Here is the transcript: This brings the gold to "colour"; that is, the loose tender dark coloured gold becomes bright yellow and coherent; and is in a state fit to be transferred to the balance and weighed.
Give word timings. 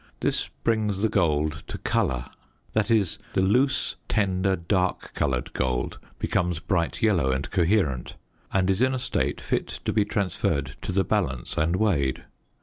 This 0.21 0.47
brings 0.63 1.03
the 1.03 1.09
gold 1.09 1.61
to 1.67 1.77
"colour"; 1.77 2.25
that 2.73 2.89
is, 2.89 3.19
the 3.33 3.43
loose 3.43 3.97
tender 4.09 4.55
dark 4.55 5.13
coloured 5.13 5.53
gold 5.53 5.99
becomes 6.17 6.57
bright 6.57 7.03
yellow 7.03 7.31
and 7.31 7.47
coherent; 7.51 8.15
and 8.51 8.71
is 8.71 8.81
in 8.81 8.95
a 8.95 8.97
state 8.97 9.39
fit 9.39 9.67
to 9.85 9.93
be 9.93 10.03
transferred 10.03 10.75
to 10.81 10.91
the 10.91 11.03
balance 11.03 11.55
and 11.55 11.75
weighed. 11.75 12.23